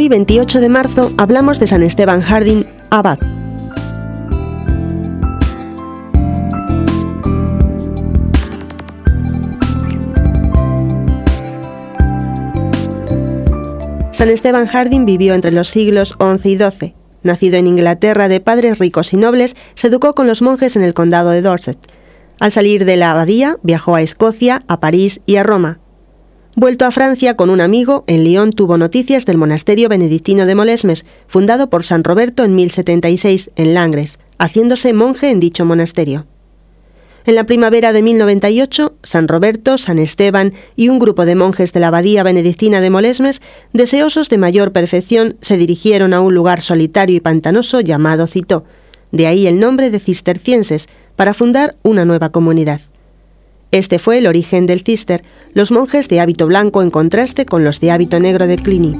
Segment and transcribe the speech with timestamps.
[0.00, 3.18] Hoy, 28 de marzo, hablamos de San Esteban Harding, abad.
[14.12, 16.94] San Esteban Harding vivió entre los siglos XI y XII.
[17.24, 20.94] Nacido en Inglaterra de padres ricos y nobles, se educó con los monjes en el
[20.94, 21.76] condado de Dorset.
[22.38, 25.80] Al salir de la abadía, viajó a Escocia, a París y a Roma.
[26.60, 31.06] Vuelto a Francia con un amigo, en Lyon tuvo noticias del monasterio benedictino de Molesmes,
[31.28, 36.26] fundado por San Roberto en 1076 en Langres, haciéndose monje en dicho monasterio.
[37.26, 41.78] En la primavera de 1098, San Roberto, San Esteban y un grupo de monjes de
[41.78, 43.40] la abadía benedictina de Molesmes,
[43.72, 48.64] deseosos de mayor perfección, se dirigieron a un lugar solitario y pantanoso llamado Citó,
[49.12, 52.80] de ahí el nombre de cistercienses, para fundar una nueva comunidad.
[53.70, 57.80] Este fue el origen del cister, los monjes de hábito blanco en contraste con los
[57.80, 58.98] de hábito negro de Cluny.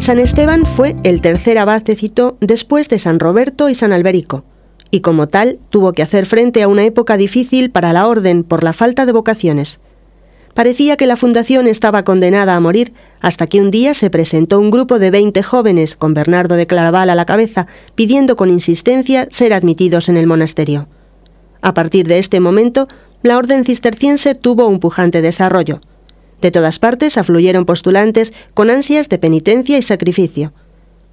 [0.00, 4.44] San Esteban fue el tercer abad de Citó después de San Roberto y San Alberico,
[4.90, 8.64] y como tal tuvo que hacer frente a una época difícil para la orden por
[8.64, 9.80] la falta de vocaciones.
[10.58, 14.72] Parecía que la fundación estaba condenada a morir hasta que un día se presentó un
[14.72, 19.52] grupo de 20 jóvenes con Bernardo de Claraval a la cabeza pidiendo con insistencia ser
[19.52, 20.88] admitidos en el monasterio.
[21.62, 22.88] A partir de este momento,
[23.22, 25.80] la orden cisterciense tuvo un pujante desarrollo.
[26.40, 30.52] De todas partes afluyeron postulantes con ansias de penitencia y sacrificio.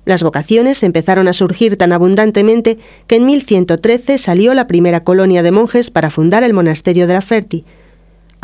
[0.05, 5.51] Las vocaciones empezaron a surgir tan abundantemente que en 1113 salió la primera colonia de
[5.51, 7.63] monjes para fundar el monasterio de la Ferti.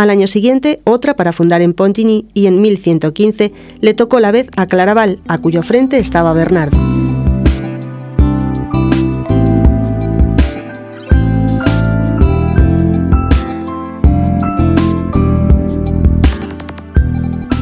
[0.01, 4.49] Al año siguiente, otra para fundar en Pontigny y en 1115 le tocó la vez
[4.57, 6.75] a Claraval, a cuyo frente estaba Bernardo.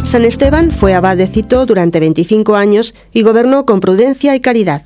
[0.05, 4.83] San Esteban fue abad de Cito durante 25 años y gobernó con prudencia y caridad.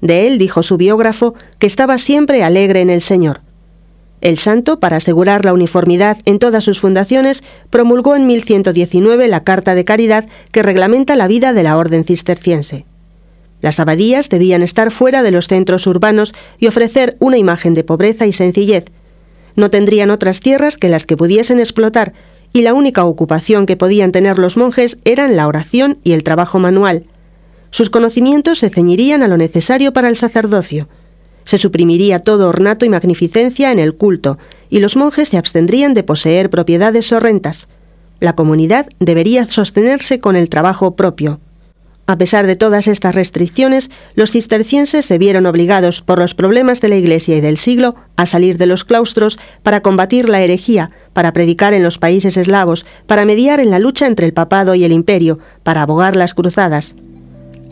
[0.00, 3.42] De él dijo su biógrafo que estaba siempre alegre en el Señor.
[4.20, 9.74] El santo, para asegurar la uniformidad en todas sus fundaciones, promulgó en 1119 la Carta
[9.74, 12.84] de Caridad que reglamenta la vida de la orden cisterciense.
[13.62, 18.26] Las abadías debían estar fuera de los centros urbanos y ofrecer una imagen de pobreza
[18.26, 18.86] y sencillez.
[19.56, 22.12] No tendrían otras tierras que las que pudiesen explotar
[22.52, 26.58] y la única ocupación que podían tener los monjes eran la oración y el trabajo
[26.58, 27.04] manual.
[27.70, 30.88] Sus conocimientos se ceñirían a lo necesario para el sacerdocio.
[31.50, 34.38] Se suprimiría todo ornato y magnificencia en el culto,
[34.68, 37.66] y los monjes se abstendrían de poseer propiedades o rentas.
[38.20, 41.40] La comunidad debería sostenerse con el trabajo propio.
[42.06, 46.88] A pesar de todas estas restricciones, los cistercienses se vieron obligados por los problemas de
[46.88, 51.32] la Iglesia y del siglo a salir de los claustros para combatir la herejía, para
[51.32, 54.92] predicar en los países eslavos, para mediar en la lucha entre el papado y el
[54.92, 56.94] imperio, para abogar las cruzadas.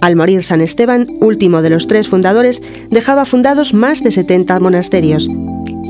[0.00, 5.28] Al morir San Esteban, último de los tres fundadores, dejaba fundados más de 70 monasterios.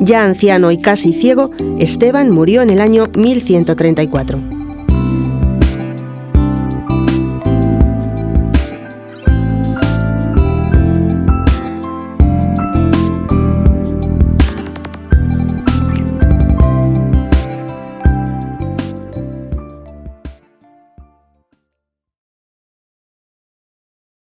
[0.00, 4.57] Ya anciano y casi ciego, Esteban murió en el año 1134.